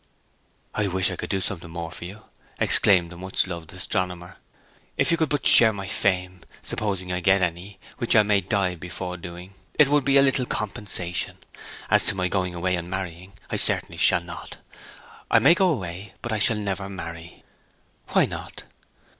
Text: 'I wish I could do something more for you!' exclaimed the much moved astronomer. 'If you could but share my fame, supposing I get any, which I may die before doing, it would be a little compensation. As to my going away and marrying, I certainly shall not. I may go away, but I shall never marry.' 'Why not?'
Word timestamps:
'I 0.73 0.87
wish 0.87 1.11
I 1.11 1.15
could 1.15 1.29
do 1.29 1.39
something 1.39 1.69
more 1.69 1.91
for 1.91 2.05
you!' 2.05 2.23
exclaimed 2.57 3.11
the 3.11 3.17
much 3.17 3.45
moved 3.45 3.71
astronomer. 3.71 4.35
'If 4.97 5.11
you 5.11 5.15
could 5.17 5.29
but 5.29 5.45
share 5.45 5.71
my 5.71 5.85
fame, 5.85 6.41
supposing 6.63 7.13
I 7.13 7.19
get 7.19 7.43
any, 7.43 7.79
which 7.99 8.15
I 8.15 8.23
may 8.23 8.41
die 8.41 8.73
before 8.73 9.15
doing, 9.15 9.53
it 9.77 9.89
would 9.89 10.03
be 10.03 10.17
a 10.17 10.23
little 10.23 10.47
compensation. 10.47 11.37
As 11.91 12.07
to 12.07 12.15
my 12.15 12.29
going 12.29 12.55
away 12.55 12.75
and 12.77 12.89
marrying, 12.89 13.33
I 13.51 13.57
certainly 13.57 13.97
shall 13.97 14.23
not. 14.23 14.57
I 15.29 15.37
may 15.37 15.53
go 15.53 15.69
away, 15.69 16.15
but 16.23 16.31
I 16.33 16.39
shall 16.39 16.57
never 16.57 16.89
marry.' 16.89 17.43
'Why 18.07 18.25
not?' 18.25 18.63